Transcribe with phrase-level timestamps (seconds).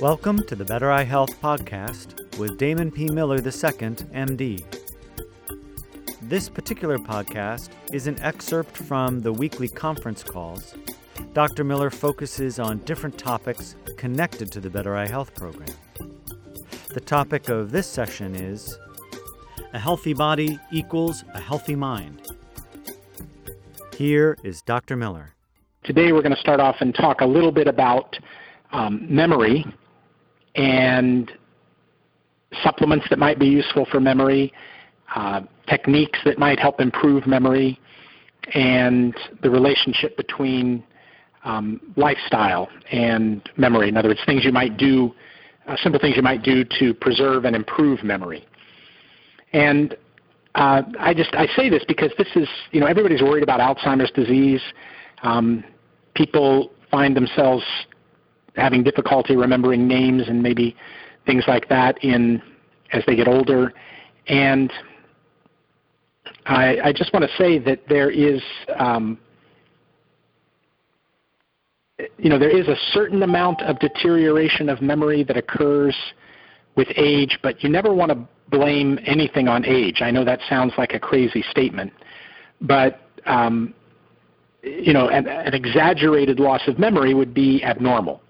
[0.00, 3.08] Welcome to the Better Eye Health podcast with Damon P.
[3.08, 4.62] Miller II, MD.
[6.22, 10.76] This particular podcast is an excerpt from the weekly conference calls.
[11.32, 11.64] Dr.
[11.64, 15.74] Miller focuses on different topics connected to the Better Eye Health program.
[16.94, 18.78] The topic of this session is
[19.76, 22.22] A healthy body equals a healthy mind.
[23.94, 24.96] Here is Dr.
[24.96, 25.34] Miller.
[25.84, 28.16] Today we're going to start off and talk a little bit about
[28.72, 29.66] um, memory
[30.54, 31.30] and
[32.62, 34.50] supplements that might be useful for memory,
[35.14, 37.78] uh, techniques that might help improve memory,
[38.54, 40.82] and the relationship between
[41.44, 43.90] um, lifestyle and memory.
[43.90, 45.12] In other words, things you might do,
[45.68, 48.46] uh, simple things you might do to preserve and improve memory.
[49.56, 49.96] And
[50.54, 54.10] uh, I just I say this because this is you know everybody's worried about Alzheimer's
[54.10, 54.60] disease.
[55.22, 55.64] Um,
[56.14, 57.64] people find themselves
[58.54, 60.76] having difficulty remembering names and maybe
[61.24, 62.42] things like that in
[62.92, 63.72] as they get older.
[64.28, 64.70] And
[66.44, 68.42] I, I just want to say that there is,
[68.78, 69.18] um,
[72.18, 75.96] you know, there is a certain amount of deterioration of memory that occurs
[76.76, 78.18] with age, but you never want to
[78.50, 80.02] blame anything on age.
[80.02, 81.92] I know that sounds like a crazy statement,
[82.60, 83.74] but um,
[84.62, 88.20] you know, an, an exaggerated loss of memory would be abnormal.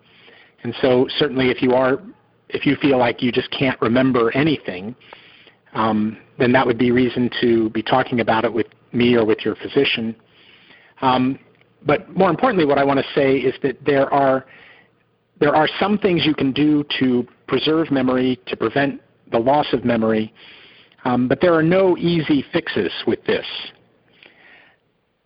[0.63, 2.01] And so certainly if you are,
[2.49, 4.95] if you feel like you just can't remember anything,
[5.73, 9.45] um, then that would be reason to be talking about it with me or with
[9.45, 10.15] your physician.
[11.03, 11.39] Um,
[11.85, 14.47] but more importantly, what I want to say is that there are
[15.39, 19.85] there are some things you can do to preserve memory, to prevent the loss of
[19.85, 20.33] memory,
[21.05, 23.47] um, but there are no easy fixes with this.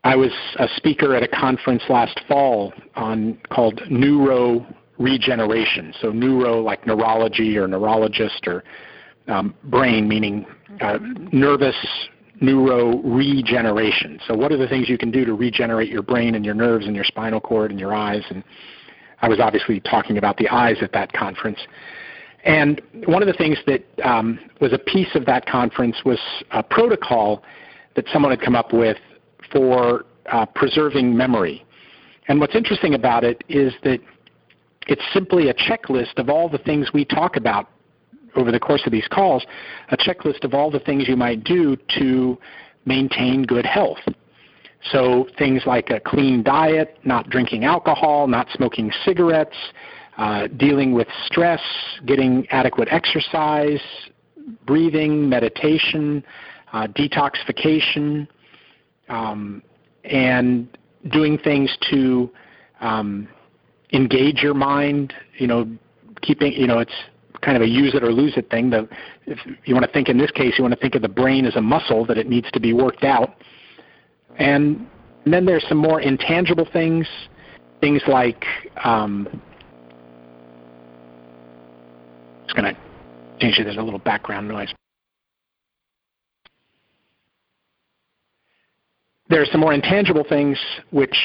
[0.03, 4.67] I was a speaker at a conference last fall on called Neuro
[4.99, 5.93] regeneration.
[6.01, 8.63] So neuro, like neurology or neurologist, or
[9.29, 10.47] um, brain, meaning
[10.81, 10.99] uh,
[11.33, 11.77] nervous
[12.41, 14.21] neuro regeneration.
[14.27, 16.87] So what are the things you can do to regenerate your brain and your nerves
[16.87, 18.23] and your spinal cord and your eyes?
[18.31, 18.45] And
[19.23, 21.59] I was obviously talking about the eyes at that conference.
[22.45, 26.19] And one of the things that um, was a piece of that conference was
[26.53, 27.43] a protocol
[27.97, 28.97] that someone had come up with
[29.53, 31.65] for uh, preserving memory.
[32.29, 34.01] And what's interesting about it is that
[34.87, 37.69] it's simply a checklist of all the things we talk about
[38.37, 39.45] over the course of these calls,
[39.91, 42.39] a checklist of all the things you might do to
[42.85, 43.99] maintain good health.
[44.93, 49.57] So things like a clean diet, not drinking alcohol, not smoking cigarettes,
[50.17, 51.61] uh, dealing with stress,
[52.07, 53.81] getting adequate exercise,
[54.67, 56.25] breathing, meditation,
[56.73, 58.27] uh, detoxification,
[59.09, 59.63] um,
[60.05, 60.69] and
[61.11, 62.31] doing things to
[62.81, 63.29] um,
[63.93, 65.13] engage your mind.
[65.39, 65.71] You know,
[66.23, 66.95] keeping you know it's
[67.43, 68.71] kind of a use it or lose it thing.
[68.71, 68.89] The,
[69.27, 71.47] if you want to think in this case, you want to think of the brain
[71.47, 73.37] as a muscle that it needs to be worked out.
[74.39, 74.87] And,
[75.25, 77.07] and then there's some more intangible things,
[77.81, 78.45] things like
[78.85, 79.29] um,
[82.45, 82.81] it's going to
[83.41, 83.65] change it.
[83.65, 84.73] There's a little background noise.
[89.29, 90.59] There are some more intangible things
[90.91, 91.17] which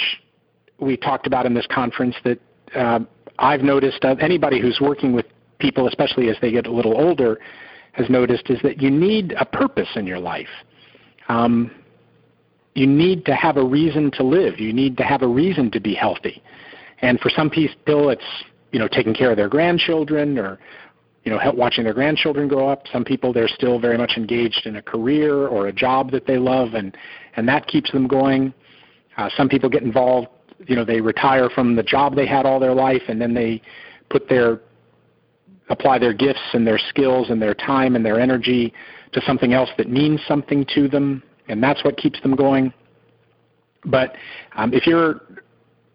[0.79, 2.39] we talked about in this conference that
[2.75, 2.99] uh,
[3.39, 5.25] I've noticed of anybody who's working with
[5.57, 7.39] people, especially as they get a little older,
[7.93, 10.49] has noticed is that you need a purpose in your life.
[11.29, 11.71] Um,
[12.75, 14.59] you need to have a reason to live.
[14.59, 16.43] You need to have a reason to be healthy.
[16.99, 18.23] And for some people, it's
[18.71, 20.59] you know taking care of their grandchildren or
[21.23, 22.83] you know help watching their grandchildren grow up.
[22.91, 26.37] Some people they're still very much engaged in a career or a job that they
[26.37, 26.95] love, and
[27.37, 28.53] and that keeps them going.
[29.17, 30.27] Uh, some people get involved
[30.67, 33.61] you know they retire from the job they had all their life and then they
[34.09, 34.61] put their
[35.69, 38.73] apply their gifts and their skills and their time and their energy
[39.11, 42.73] to something else that means something to them and that's what keeps them going.
[43.85, 44.15] But
[44.55, 45.21] um, if you're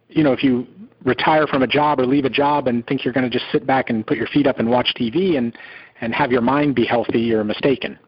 [0.09, 0.67] you know if you
[1.05, 3.67] retire from a job or leave a job and think you're going to just sit
[3.67, 5.57] back and put your feet up and watch TV and
[6.01, 7.99] and have your mind be healthy you're mistaken.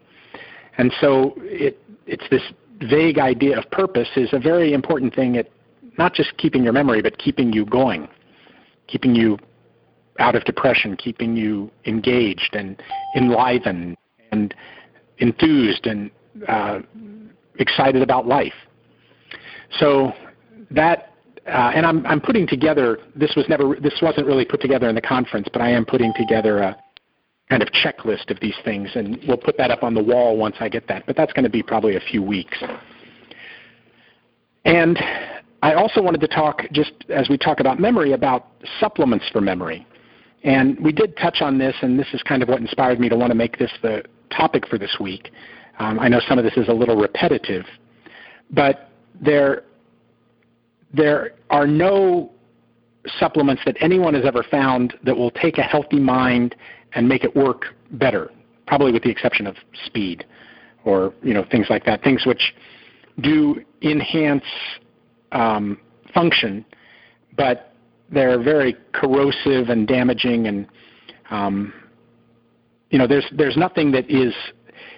[0.78, 2.42] And so it it's this
[2.90, 5.48] vague idea of purpose is a very important thing at
[5.98, 8.08] not just keeping your memory, but keeping you going,
[8.86, 9.38] keeping you
[10.18, 12.82] out of depression, keeping you engaged and
[13.16, 13.96] enlivened
[14.30, 14.54] and
[15.18, 16.10] enthused and
[16.48, 16.80] uh,
[17.58, 18.54] excited about life.
[19.78, 20.12] So
[20.70, 21.14] that,
[21.46, 22.98] uh, and I'm, I'm putting together.
[23.16, 23.76] This was never.
[23.76, 26.76] This wasn't really put together in the conference, but I am putting together a,
[27.52, 30.56] kind of checklist of these things, and we'll put that up on the wall once
[30.60, 31.04] I get that.
[31.06, 32.56] But that's going to be probably a few weeks.
[34.64, 34.98] And
[35.60, 38.46] I also wanted to talk, just as we talk about memory, about
[38.80, 39.86] supplements for memory.
[40.44, 43.16] And we did touch on this, and this is kind of what inspired me to
[43.16, 45.30] want to make this the topic for this week.
[45.82, 47.64] Um, I know some of this is a little repetitive,
[48.52, 48.90] but
[49.20, 49.64] there,
[50.94, 52.30] there are no
[53.18, 56.54] supplements that anyone has ever found that will take a healthy mind
[56.94, 58.30] and make it work better,
[58.64, 59.56] probably with the exception of
[59.86, 60.24] speed
[60.84, 62.54] or you know things like that, things which
[63.20, 64.44] do enhance
[65.32, 65.78] um,
[66.14, 66.64] function,
[67.36, 67.74] but
[68.08, 70.68] they're very corrosive and damaging and
[71.30, 71.72] um,
[72.90, 74.32] you know there's there's nothing that is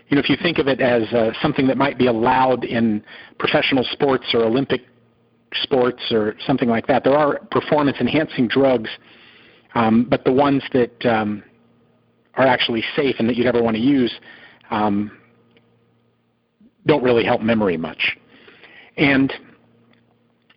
[0.09, 3.03] you know if you think of it as uh, something that might be allowed in
[3.39, 4.83] professional sports or Olympic
[5.63, 7.05] sports or something like that.
[7.05, 8.91] There are performance enhancing drugs,
[9.75, 11.43] um, but the ones that um,
[12.35, 14.13] are actually safe and that you'd ever want to use
[14.71, 15.19] um,
[16.87, 18.17] don't really help memory much.
[18.97, 19.33] And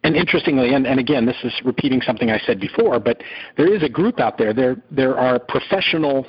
[0.03, 3.21] and interestingly, and, and again, this is repeating something I said before, but
[3.57, 4.53] there is a group out there.
[4.53, 6.25] There there are professional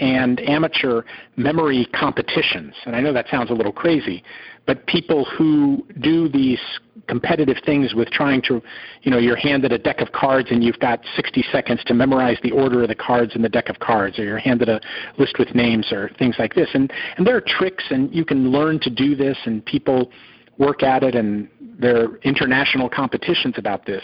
[0.00, 1.02] and amateur
[1.36, 2.74] memory competitions.
[2.86, 4.24] And I know that sounds a little crazy,
[4.66, 6.60] but people who do these
[7.06, 8.62] competitive things with trying to,
[9.02, 12.38] you know, you're handed a deck of cards and you've got 60 seconds to memorize
[12.42, 14.80] the order of the cards in the deck of cards, or you're handed a
[15.18, 16.68] list with names or things like this.
[16.72, 20.10] And, and there are tricks, and you can learn to do this, and people
[20.56, 21.48] work at it, and
[21.78, 24.02] there are international competitions about this.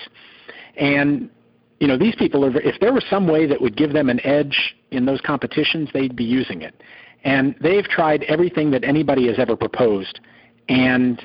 [0.77, 1.31] And
[1.79, 4.25] you know, these people, are, if there was some way that would give them an
[4.25, 6.83] edge in those competitions, they'd be using it.
[7.25, 10.21] And they've tried everything that anybody has ever proposed,
[10.69, 11.23] and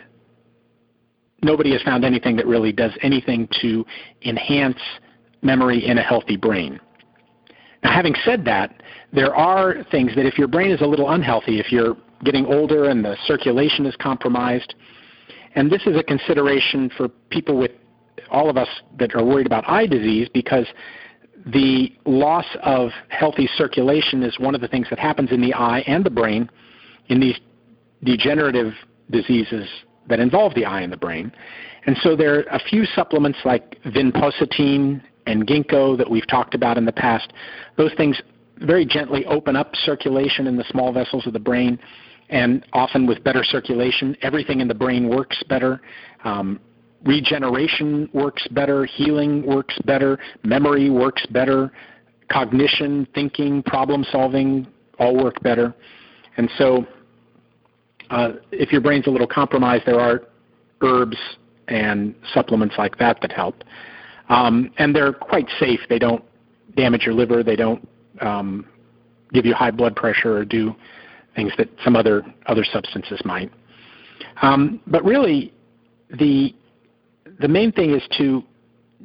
[1.43, 3.85] nobody has found anything that really does anything to
[4.23, 4.79] enhance
[5.41, 6.79] memory in a healthy brain.
[7.83, 11.59] Now, having said that, there are things that if your brain is a little unhealthy,
[11.59, 14.75] if you're getting older and the circulation is compromised,
[15.55, 17.71] and this is a consideration for people with
[18.29, 18.69] all of us
[18.99, 20.65] that are worried about eye disease because
[21.45, 25.83] the loss of healthy circulation is one of the things that happens in the eye
[25.87, 26.49] and the brain
[27.07, 27.39] in these
[28.03, 28.73] degenerative
[29.09, 29.67] diseases
[30.07, 31.31] that involve the eye and the brain.
[31.85, 36.77] And so there are a few supplements like vinpocetine and ginkgo that we've talked about
[36.77, 37.33] in the past.
[37.77, 38.19] Those things
[38.59, 41.79] very gently open up circulation in the small vessels of the brain,
[42.29, 45.81] and often with better circulation, everything in the brain works better.
[46.23, 46.59] Um,
[47.05, 51.71] regeneration works better, healing works better, memory works better,
[52.31, 54.67] cognition, thinking, problem solving
[54.99, 55.73] all work better.
[56.37, 56.85] And so,
[58.09, 60.23] uh, if your brain's a little compromised, there are
[60.81, 61.17] herbs
[61.67, 63.63] and supplements like that that help.
[64.29, 65.79] Um, and they're quite safe.
[65.89, 66.23] They don't
[66.75, 67.43] damage your liver.
[67.43, 67.87] They don't
[68.21, 68.65] um,
[69.33, 70.75] give you high blood pressure or do
[71.35, 73.51] things that some other other substances might.
[74.41, 75.53] Um, but really,
[76.19, 76.53] the
[77.41, 78.43] the main thing is to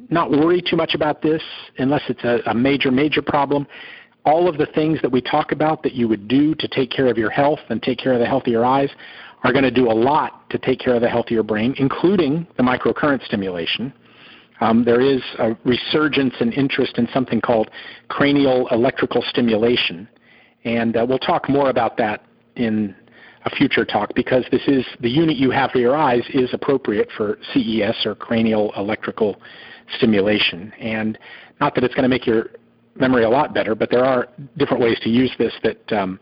[0.09, 1.41] not worry too much about this
[1.77, 3.67] unless it's a, a major, major problem.
[4.25, 7.07] All of the things that we talk about that you would do to take care
[7.07, 8.89] of your health and take care of the healthier eyes
[9.43, 12.63] are going to do a lot to take care of the healthier brain, including the
[12.63, 13.93] microcurrent stimulation.
[14.59, 17.69] Um, there is a resurgence in interest in something called
[18.07, 20.07] cranial electrical stimulation,
[20.63, 22.25] and uh, we'll talk more about that
[22.55, 22.95] in
[23.47, 27.09] a future talk because this is the unit you have for your eyes is appropriate
[27.15, 29.37] for CES or cranial electrical
[29.95, 30.73] stimulation.
[30.79, 31.17] And
[31.61, 32.47] not that it's going to make your
[32.95, 34.27] memory a lot better, but there are
[34.57, 36.19] different ways to use this that um,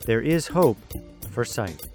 [0.00, 0.78] There is hope
[1.30, 1.86] for sight.